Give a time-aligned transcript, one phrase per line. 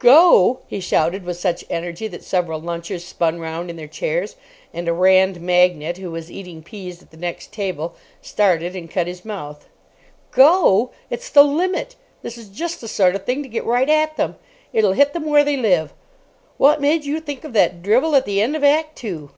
[0.00, 4.34] "Go?" he shouted, with such energy that several lunchers spun round in their chairs,
[4.74, 9.06] and a Rand magnate, who was eating peas at the next table, started and cut
[9.06, 9.68] his mouth.
[10.32, 10.90] "Go?
[11.10, 11.94] It's the limit!
[12.22, 14.34] This is just the sort of thing to get right at them.
[14.72, 15.92] It'll hit them where they live.
[16.56, 19.30] What made you think of that drivel at the end of Act Two?"